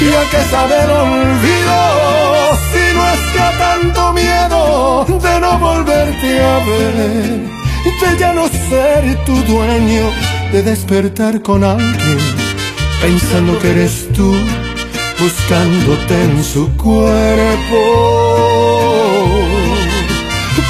[0.01, 1.79] Ya que saber olvido,
[2.71, 7.41] si no es que a tanto miedo de no volverte a ver,
[7.85, 10.11] de ya no ser tu dueño,
[10.53, 12.19] de despertar con alguien,
[13.01, 14.35] pensando que eres tú,
[15.19, 18.23] buscándote en su cuerpo.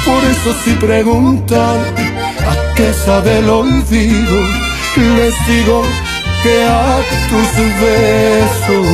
[0.05, 1.77] Por eso si preguntan
[2.47, 4.47] a qué sabe el olvido,
[5.01, 5.81] les digo
[6.43, 8.87] que a tus besos.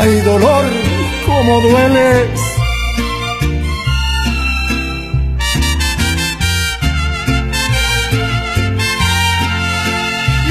[0.00, 0.64] Ay, dolor,
[1.26, 2.40] cómo dueles.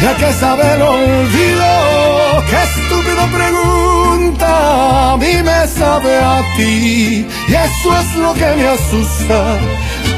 [0.02, 2.81] Ya que sabe el olvido, qué
[3.12, 9.60] estúpido pregunta, a mí me sabe a ti, y eso es lo que me asusta,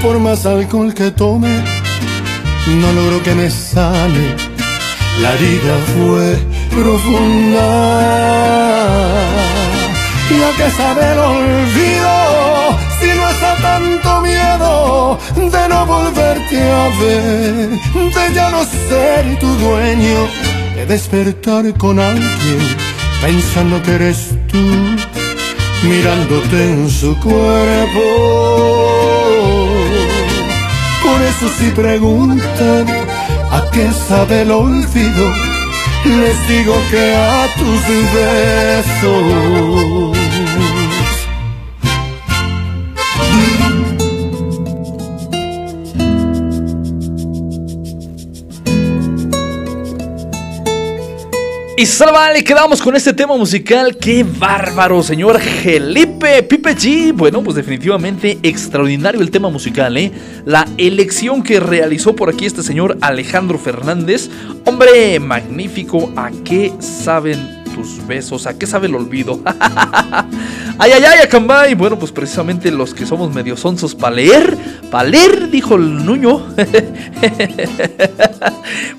[0.01, 1.63] por más alcohol que tome,
[2.67, 4.35] no logro que me sane,
[5.21, 6.37] la herida fue
[6.69, 7.67] profunda,
[10.29, 17.69] ya que sabe el olvido, si no está tanto miedo de no volverte a ver,
[18.15, 20.27] de ya no ser tu dueño,
[20.85, 22.77] de despertar con alguien
[23.21, 24.57] pensando que eres tú,
[25.83, 28.01] mirándote en su cuerpo.
[31.03, 32.87] Por eso si preguntan
[33.51, 35.31] a qué sabe el olvido,
[36.05, 37.81] les digo que a tus
[38.13, 39.53] besos.
[51.83, 53.97] Y salvale, quedamos con este tema musical.
[53.97, 57.11] ¡Qué bárbaro, señor Felipe Pipe G!
[57.13, 60.09] Bueno, pues definitivamente extraordinario el tema musical, ¿eh?
[60.45, 64.29] La elección que realizó por aquí este señor Alejandro Fernández.
[64.63, 66.13] Hombre, magnífico.
[66.15, 68.47] ¿A qué saben tus besos?
[68.47, 69.41] ¿A qué sabe el olvido?
[70.77, 71.75] ay, ay, ay, Acambay.
[71.75, 74.57] Bueno, pues precisamente los que somos medio sonsos para leer.
[74.89, 76.47] Para leer, dijo el Nuño.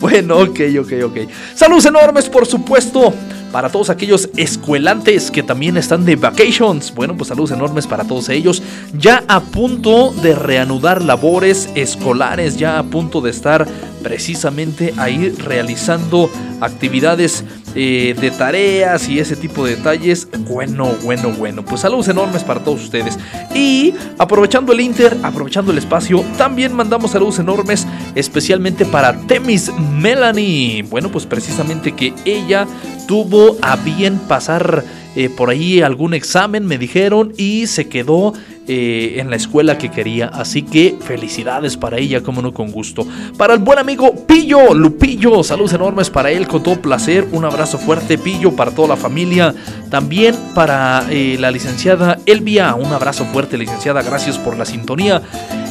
[0.00, 1.16] bueno, ok, ok, ok.
[1.54, 3.12] Saludos enormes, por supuesto.
[3.52, 6.92] Para todos aquellos escuelantes que también están de vacations.
[6.92, 8.60] Bueno, pues saludos enormes para todos ellos.
[8.98, 12.56] Ya a punto de reanudar labores escolares.
[12.56, 13.68] Ya a punto de estar
[14.02, 17.44] precisamente ahí realizando actividades
[17.74, 20.28] eh, de tareas y ese tipo de detalles.
[20.48, 21.64] Bueno, bueno, bueno.
[21.64, 23.18] Pues saludos enormes para todos ustedes.
[23.54, 30.82] Y aprovechando el Inter, aprovechando el espacio, también mandamos saludos enormes especialmente para Temis Melanie.
[30.82, 32.66] Bueno, pues precisamente que ella
[33.06, 34.84] tuvo a bien pasar
[35.16, 38.32] eh, por ahí algún examen, me dijeron, y se quedó
[38.66, 40.28] eh, en la escuela que quería.
[40.28, 43.06] Así que felicidades para ella, como no con gusto.
[43.36, 47.28] Para el buen amigo Pillo, Lupillo, saludos enormes para él, con todo placer.
[47.32, 49.54] Un abrazo fuerte, Pillo, para toda la familia.
[49.90, 55.20] También para eh, la licenciada Elvia, un abrazo fuerte, licenciada, gracias por la sintonía.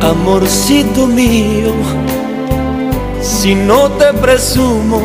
[0.00, 1.72] Amorcito mío,
[3.20, 5.00] si no te presumo,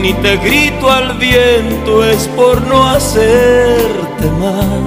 [0.00, 4.82] ni te grito al viento, es por no hacerte mal.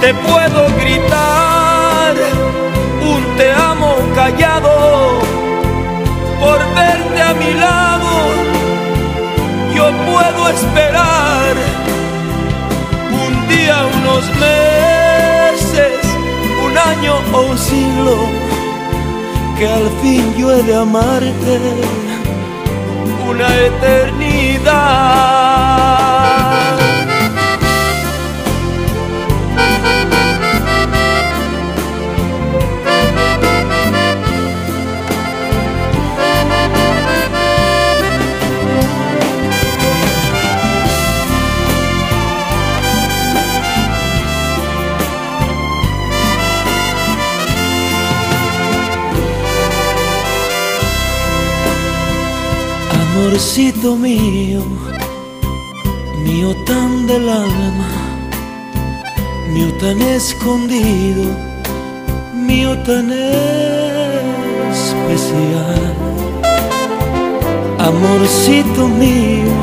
[0.00, 1.43] Te puedo gritar
[3.36, 5.18] te amo callado
[6.40, 8.10] por verte a mi lado.
[9.74, 11.54] Yo puedo esperar
[13.26, 16.00] un día, unos meses,
[16.64, 18.16] un año o un siglo,
[19.58, 21.60] que al fin yo he de amarte
[23.28, 25.24] una eternidad.
[53.24, 54.60] Amorcito mío,
[56.24, 57.88] mío tan del alma,
[59.48, 61.24] mío tan escondido,
[62.34, 63.10] mío tan
[64.70, 65.94] especial.
[67.78, 69.54] Amorcito mío,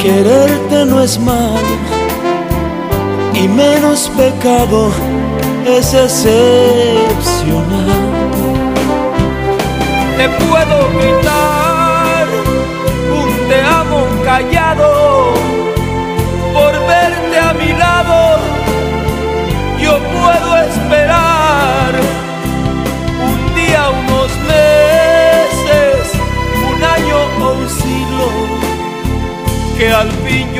[0.00, 1.76] quererte no es malo
[3.32, 4.90] y menos pecado
[5.64, 6.32] es excepcional.
[10.16, 11.57] Te puedo gritar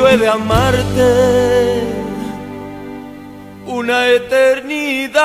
[0.08, 1.82] fin yo he de amarte
[3.66, 5.18] una eternidad.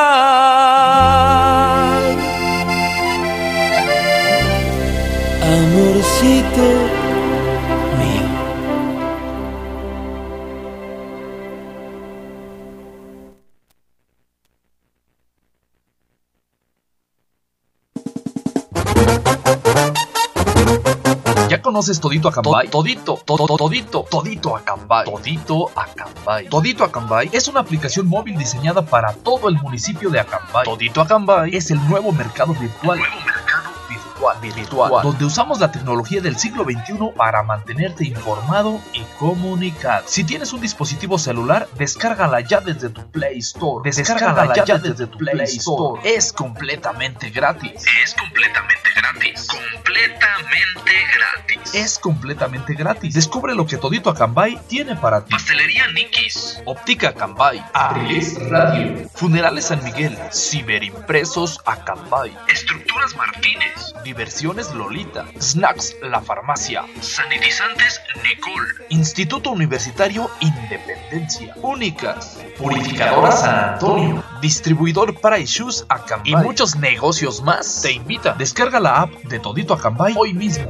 [21.74, 22.68] Conoces Todito Acambay?
[22.68, 25.06] Todito, todo, todito, Todito Acambay.
[25.06, 26.48] Todito Acambay.
[26.48, 30.66] Todito Acambay es una aplicación móvil diseñada para todo el municipio de Acambay.
[30.66, 33.00] Todito Acambay es el nuevo mercado virtual.
[33.00, 33.33] Nuevo mercado
[34.42, 40.04] virtual, virtual, donde usamos la tecnología del siglo XXI para mantenerte informado y comunicado.
[40.08, 43.90] Si tienes un dispositivo celular, descárgala ya desde tu Play Store.
[43.90, 46.02] Descárgala ya desde tu Play Store.
[46.04, 47.84] Es completamente gratis.
[48.04, 49.48] Es completamente gratis.
[49.48, 51.74] Completamente gratis.
[51.74, 53.14] Es completamente gratis.
[53.14, 55.32] Descubre lo que Todito Acambay tiene para ti.
[55.32, 56.62] Pastelería Nikis.
[56.66, 57.64] Óptica Acambay.
[57.74, 59.10] Abriles Radio.
[59.14, 60.18] Funerales San Miguel.
[60.32, 62.36] Ciberimpresos Acambay.
[62.48, 63.94] Estructuras Martínez.
[64.14, 65.26] Diversiones Lolita.
[65.40, 66.86] Snacks La Farmacia.
[67.02, 68.86] Sanitizantes Nicole.
[68.90, 71.56] Instituto Universitario Independencia.
[71.64, 72.38] Únicas.
[72.56, 74.24] Purificadora San Antonio.
[74.40, 76.32] Distribuidor para Shoes Acambay.
[76.32, 77.82] Y muchos negocios más.
[77.82, 78.34] Te invita.
[78.34, 80.68] Descarga la app de Todito Acambay hoy mismo.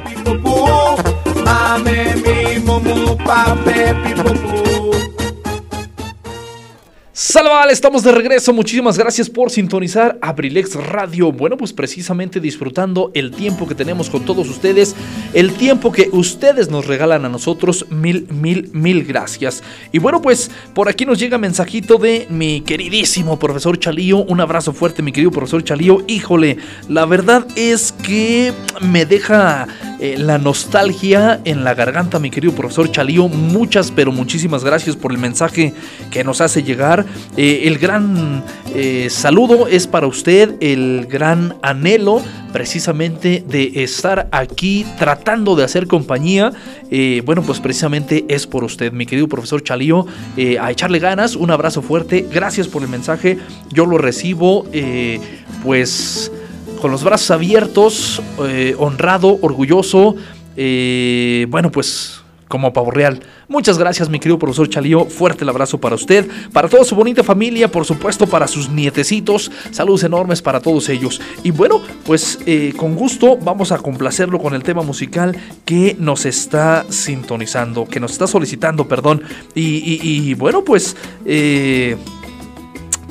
[7.16, 8.54] Salval, estamos de regreso.
[8.54, 11.32] Muchísimas gracias por sintonizar Abrilex Radio.
[11.32, 14.96] Bueno, pues precisamente disfrutando el tiempo que tenemos con todos ustedes,
[15.32, 17.86] el tiempo que ustedes nos regalan a nosotros.
[17.92, 19.62] Mil, mil, mil gracias.
[19.92, 24.18] Y bueno, pues por aquí nos llega mensajito de mi queridísimo profesor Chalío.
[24.24, 26.04] Un abrazo fuerte, mi querido profesor Chalío.
[26.08, 26.58] Híjole,
[26.90, 29.68] la verdad es que me deja
[30.00, 33.28] eh, la nostalgia en la garganta, mi querido profesor Chalío.
[33.28, 35.76] Muchas, pero muchísimas gracias por el mensaje
[36.10, 37.03] que nos hace llegar.
[37.38, 38.44] Eh, el gran
[38.74, 45.88] eh, saludo es para usted, el gran anhelo precisamente de estar aquí tratando de hacer
[45.88, 46.52] compañía.
[46.92, 50.06] Eh, bueno, pues precisamente es por usted, mi querido profesor Chalío.
[50.60, 52.28] A echarle ganas, un abrazo fuerte.
[52.32, 53.40] Gracias por el mensaje.
[53.72, 54.66] Yo lo recibo,
[55.64, 56.32] pues
[56.82, 58.22] con los brazos abiertos,
[58.78, 60.16] honrado, orgulloso.
[60.56, 63.22] bueno, pues como pavo real.
[63.48, 65.06] Muchas gracias, mi querido profesor Chalío.
[65.06, 69.52] Fuerte el abrazo para usted, para toda su bonita familia, por supuesto, para sus nietecitos.
[69.72, 71.20] Saludos enormes para todos ellos.
[71.44, 75.36] Y bueno, pues eh, con gusto vamos a complacerlo con el tema musical
[75.66, 79.22] que nos está sintonizando, que nos está solicitando, perdón.
[79.56, 80.96] Y, y- y, bueno, pues.
[81.26, 81.98] eh,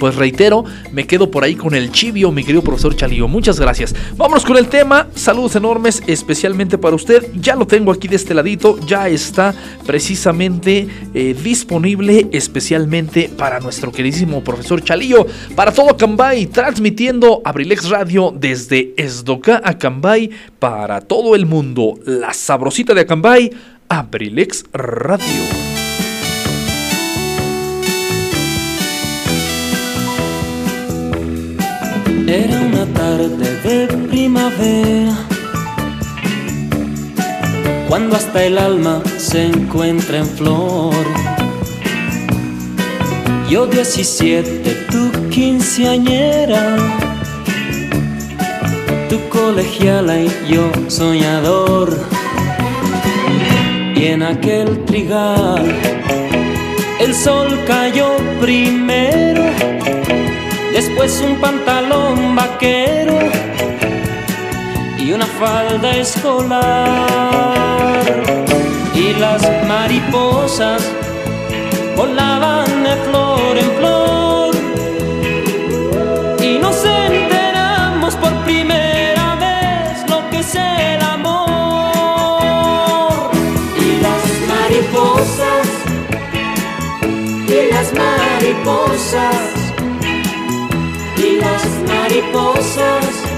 [0.02, 3.28] pues reitero, me quedo por ahí con el chivio, mi querido profesor Chalío.
[3.28, 3.94] Muchas gracias.
[4.16, 5.06] Vámonos con el tema.
[5.14, 7.24] Saludos enormes, especialmente para usted.
[7.36, 8.80] Ya lo tengo aquí de este ladito.
[8.84, 9.54] Ya está
[9.86, 15.24] precisamente eh, disponible especialmente para nuestro queridísimo profesor Chalío.
[15.54, 21.94] Para todo Acambay, transmitiendo Abrilex Radio desde Esdoca Acambay para todo el mundo.
[22.04, 23.52] La sabrosita de Acambay,
[23.88, 25.81] Abrilex Radio.
[32.26, 35.14] Era una tarde de primavera,
[37.88, 40.94] cuando hasta el alma se encuentra en flor.
[43.50, 46.76] Yo 17, tu quinceañera,
[49.10, 51.98] tu colegiala y yo soñador.
[53.96, 55.64] Y en aquel trigal
[57.00, 59.71] el sol cayó primero
[61.02, 63.18] después un pantalón vaquero
[64.98, 66.62] y una falda escolar.
[68.94, 70.82] Y las mariposas
[71.96, 74.54] volaban de flor en flor
[76.40, 82.32] y nos enteramos por primera vez lo que es el amor.
[83.76, 84.22] Y las
[84.52, 85.66] mariposas,
[87.48, 89.41] y las mariposas
[92.12, 93.31] mariposas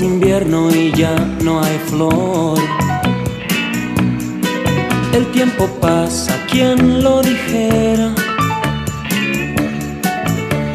[0.00, 2.58] invierno y ya no hay flor.
[5.12, 8.14] El tiempo pasa, quien lo dijera.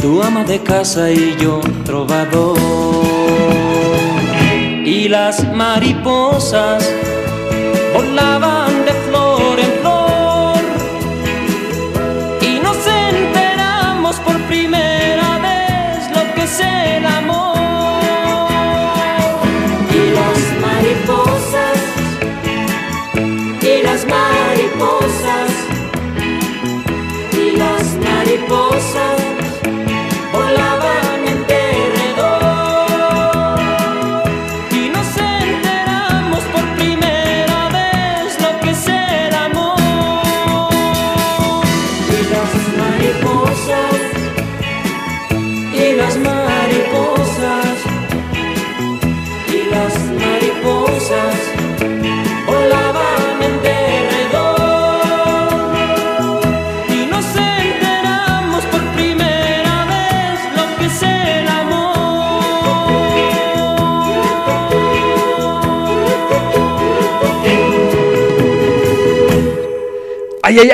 [0.02, 2.58] Tu ama de casa y yo trovador.
[4.86, 6.84] Y las mariposas
[7.94, 9.13] volaban de flor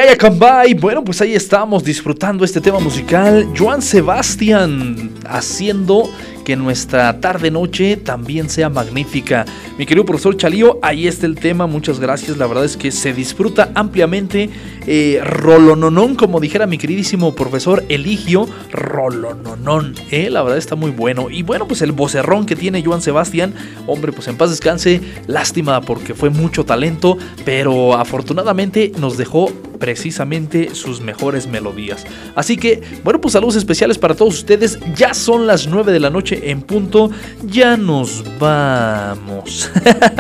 [0.09, 0.73] Ay, ay, ay, Acambay.
[0.73, 3.47] Bueno, pues ahí estamos disfrutando este tema musical.
[3.55, 6.09] Joan Sebastián haciendo
[6.43, 9.45] que nuestra tarde-noche también sea magnífica.
[9.77, 11.67] Mi querido profesor Chalío, ahí está el tema.
[11.67, 12.37] Muchas gracias.
[12.37, 14.49] La verdad es que se disfruta ampliamente.
[14.87, 18.47] Eh, rolononón, como dijera mi queridísimo profesor Eligio.
[18.71, 19.93] Rolononón.
[20.09, 21.29] Eh, la verdad está muy bueno.
[21.29, 23.53] Y bueno, pues el vocerrón que tiene Joan Sebastián.
[23.85, 25.01] Hombre, pues en paz descanse.
[25.27, 27.15] Lástima porque fue mucho talento.
[27.45, 32.05] Pero afortunadamente nos dejó precisamente sus mejores melodías.
[32.35, 34.77] Así que, bueno, pues saludos especiales para todos ustedes.
[34.95, 37.09] Ya son las 9 de la noche en punto.
[37.43, 39.71] Ya nos vamos.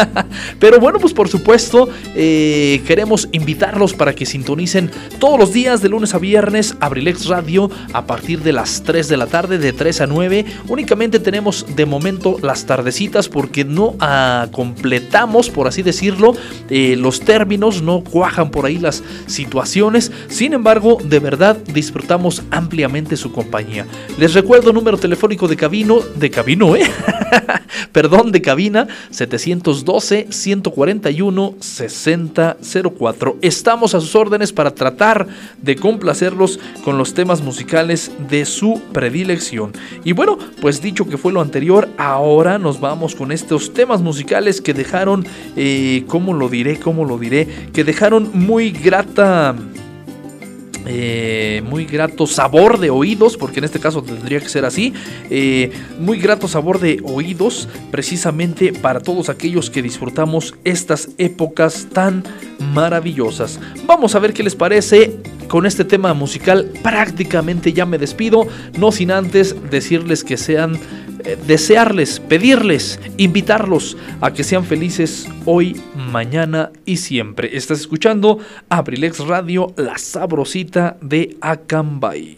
[0.59, 4.89] Pero bueno, pues por supuesto, eh, queremos invitarlos para que sintonicen
[5.19, 9.17] todos los días de lunes a viernes Abrilex Radio a partir de las 3 de
[9.17, 10.45] la tarde, de 3 a 9.
[10.67, 16.33] Únicamente tenemos de momento las tardecitas porque no ah, completamos, por así decirlo,
[16.69, 19.48] eh, los términos, no cuajan por ahí las situaciones.
[20.27, 23.85] Sin embargo, de verdad disfrutamos ampliamente su compañía.
[24.17, 26.83] Les recuerdo número telefónico de cabino, de cabino, ¿eh?
[27.91, 33.37] Perdón, de cabina 712 141 6004.
[33.41, 35.27] Estamos a sus órdenes para tratar
[35.61, 39.73] de complacerlos con los temas musicales de su predilección.
[40.03, 44.61] Y bueno, pues dicho que fue lo anterior, ahora nos vamos con estos temas musicales
[44.61, 45.25] que dejaron,
[45.55, 46.79] eh, ¿cómo lo diré?
[46.79, 47.47] ¿Cómo lo diré?
[47.73, 49.38] Que dejaron muy grata
[50.85, 54.93] eh, muy grato sabor de oídos, porque en este caso tendría que ser así,
[55.29, 62.23] eh, muy grato sabor de oídos, precisamente para todos aquellos que disfrutamos estas épocas tan
[62.73, 63.59] maravillosas.
[63.85, 66.71] Vamos a ver qué les parece con este tema musical.
[66.81, 70.79] Prácticamente ya me despido, no sin antes decirles que sean
[71.47, 77.55] desearles, pedirles, invitarlos a que sean felices hoy, mañana y siempre.
[77.55, 78.39] Estás escuchando
[78.69, 82.37] Abrilex Radio, la sabrosita de Acambay.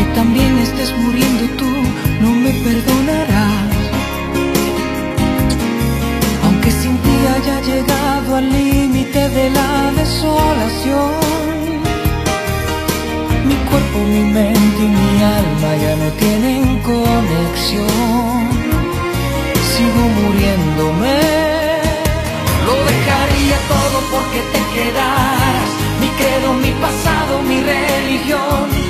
[0.00, 1.70] Aunque también estés muriendo tú,
[2.22, 3.76] no me perdonarás.
[6.44, 11.12] Aunque sin ti haya llegado al límite de la desolación.
[13.46, 18.48] Mi cuerpo, mi mente y mi alma ya no tienen conexión.
[19.70, 21.18] Sigo muriéndome.
[22.66, 25.68] Lo dejaría todo porque te quedaras.
[26.00, 28.89] Mi credo, mi pasado, mi religión.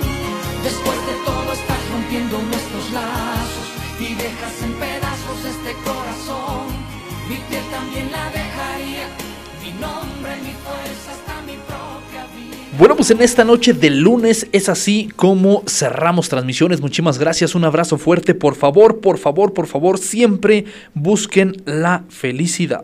[2.11, 6.67] Rompiendo nuestros lazos y dejas en pedazos este corazón.
[7.29, 9.07] Mi piel también la dejaría.
[9.63, 10.31] Mi nombre,
[12.77, 16.81] Bueno, pues en esta noche de lunes es así como cerramos transmisiones.
[16.81, 18.33] Muchísimas gracias, un abrazo fuerte.
[18.33, 22.83] Por favor, por favor, por favor, siempre busquen la felicidad.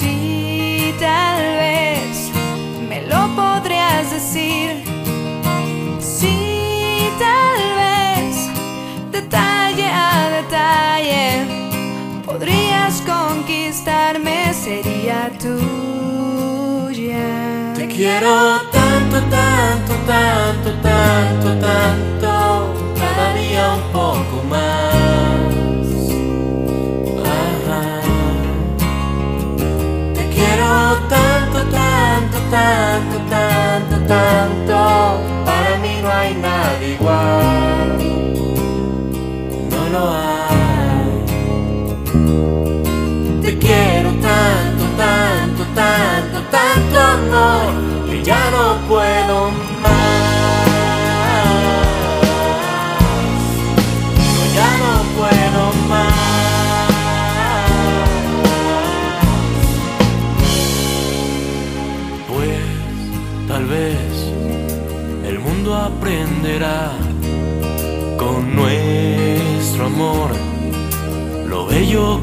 [0.00, 2.30] Sí, tal vez
[2.88, 4.82] me lo podrías decir.
[6.00, 8.48] Sí, tal vez
[9.12, 11.44] detalle a detalle
[12.24, 15.64] podrías conquistarme, sería tuya.
[17.74, 22.32] Te quiero tanto, tanto, tanto, tanto, tanto,
[22.98, 24.99] cada día un poco más.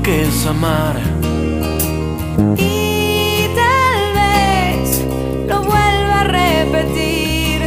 [0.07, 0.95] Que es amar.
[2.55, 5.03] Y tal vez
[5.49, 7.59] lo vuelva a repetir,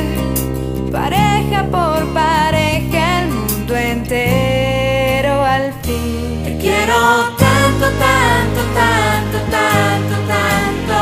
[0.90, 6.42] pareja por pareja, el mundo entero al fin.
[6.46, 6.96] Te quiero
[7.44, 10.96] tanto, tanto, tanto, tanto, tanto,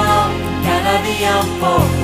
[0.64, 1.97] cada día un poco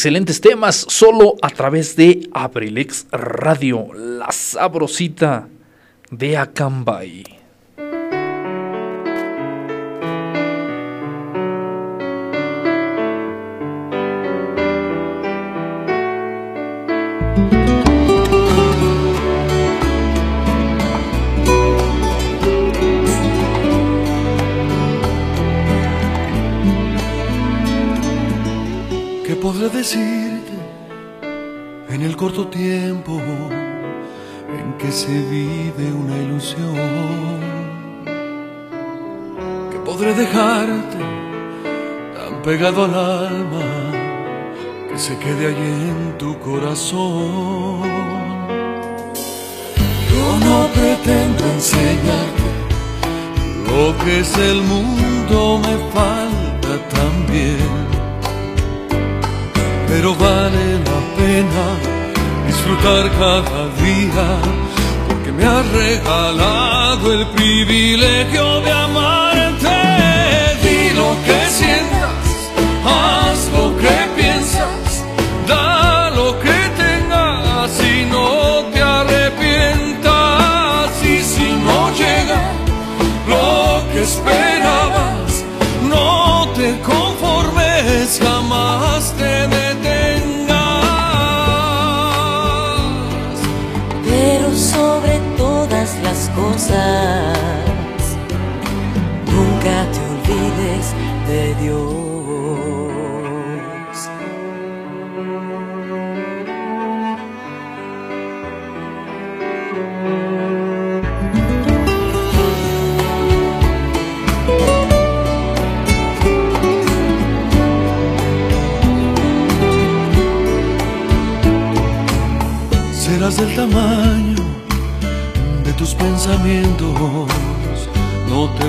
[0.00, 5.46] Excelentes temas, solo a través de Abrilex Radio, la sabrosita
[6.10, 7.39] de Acambay.
[29.80, 30.58] Decirte
[31.88, 33.18] en el corto tiempo
[34.58, 37.40] en que se vive una ilusión?
[39.70, 40.98] ¿Qué podré dejarte
[42.14, 43.68] tan pegado al alma
[44.90, 47.80] que se quede allí en tu corazón?
[50.10, 52.50] Yo no pretendo enseñarte
[53.66, 57.89] lo que es el mundo, me falta también
[60.00, 61.66] pero vale la pena
[62.46, 64.28] disfrutar cada día
[65.06, 69.68] porque me has regalado el privilegio de amarte.
[70.62, 71.69] Di lo que sientas,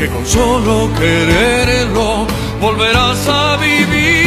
[0.00, 2.26] que con solo quererlo
[2.58, 4.19] volverás a vivirlos.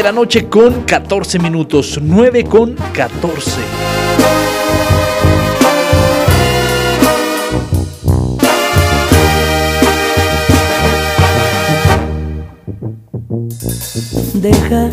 [0.00, 1.98] De la noche con 14 minutos.
[2.00, 3.60] 9 con 14.
[14.36, 14.88] Deja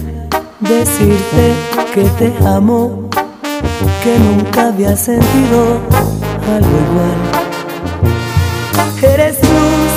[0.59, 1.53] decirte
[1.93, 3.09] que te amo,
[4.03, 5.79] que nunca había sentido
[6.53, 7.17] algo igual.
[9.13, 9.91] Eres luz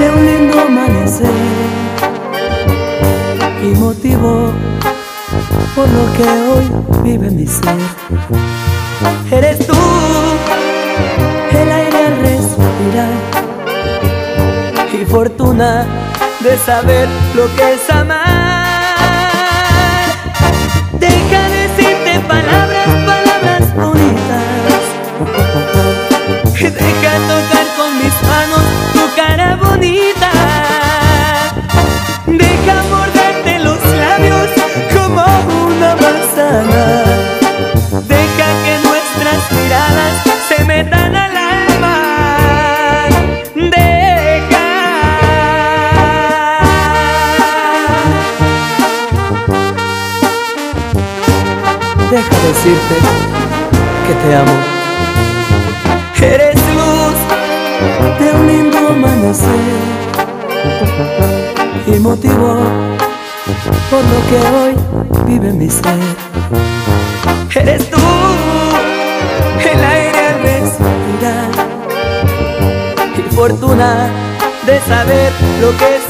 [0.00, 1.41] de un lindo amanecer
[3.72, 4.52] y motivo
[5.74, 6.70] por lo que hoy
[7.02, 7.76] vive mi ser.
[9.30, 9.74] Eres tú
[11.52, 13.08] el aire al respirar
[14.92, 15.86] y fortuna
[16.40, 18.66] de saber lo que es amar.
[20.98, 24.82] Deja decirte palabras, palabras bonitas.
[26.60, 27.51] Deja tocar
[52.52, 52.96] decirte
[54.06, 54.56] que te amo.
[56.20, 57.16] Eres luz
[58.18, 59.80] de un lindo amanecer
[61.86, 62.48] y motivo
[63.90, 64.72] por lo que hoy
[65.26, 65.98] vive mi ser.
[67.54, 67.96] Eres tú
[69.72, 71.50] el aire al respirar
[73.18, 74.10] y fortuna
[74.66, 76.01] de saber lo que es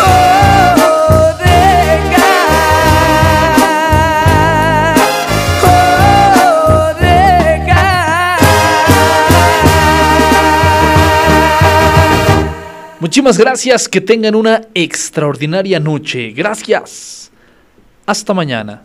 [0.00, 0.38] Oh.
[13.00, 16.30] Muchísimas gracias, que tengan una extraordinaria noche.
[16.32, 17.30] Gracias.
[18.04, 18.82] Hasta mañana.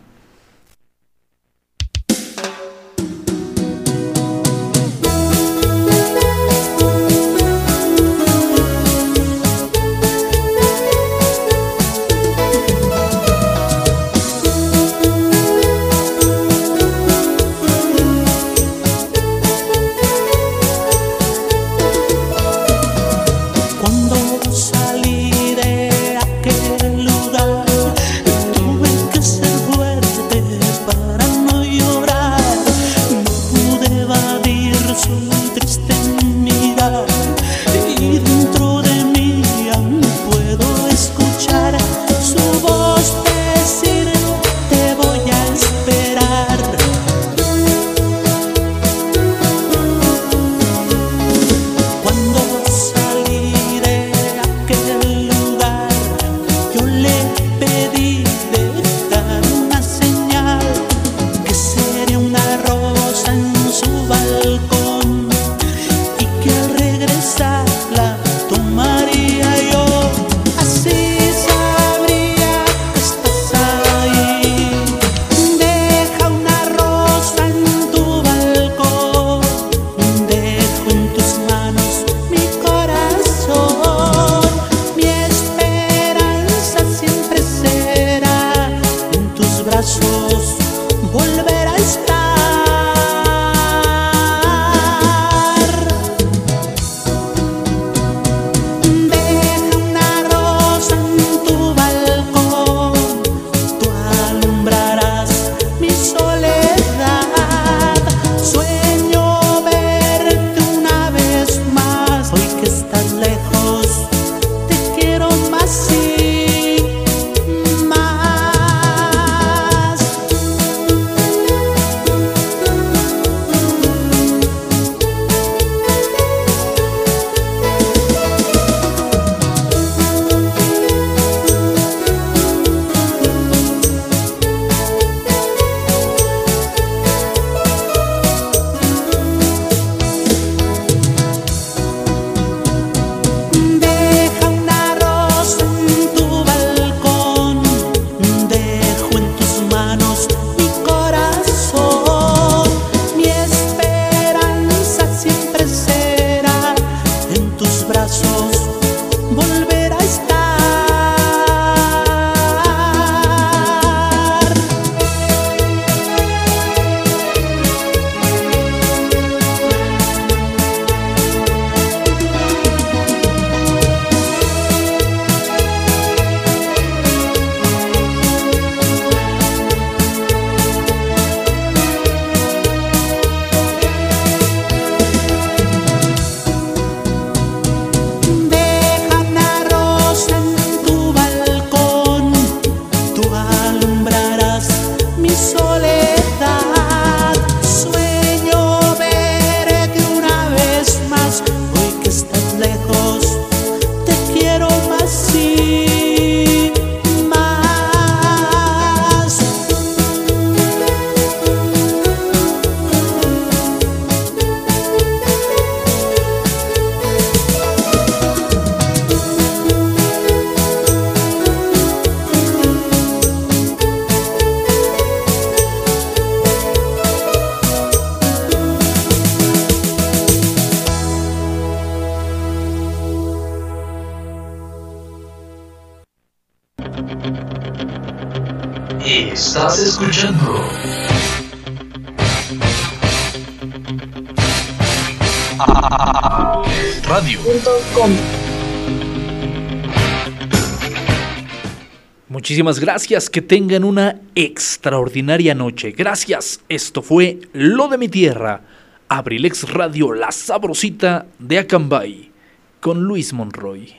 [252.54, 255.90] Muchísimas gracias, que tengan una extraordinaria noche.
[255.90, 258.60] Gracias, esto fue Lo de mi tierra.
[259.08, 262.30] Abrilex Radio, la sabrosita de Acambay,
[262.78, 263.92] con Luis Monroy.